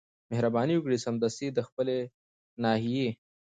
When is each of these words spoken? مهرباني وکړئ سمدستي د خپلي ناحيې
مهرباني 0.29 0.73
وکړئ 0.77 0.97
سمدستي 1.05 1.47
د 1.51 1.59
خپلي 1.67 1.97
ناحيې 2.63 3.09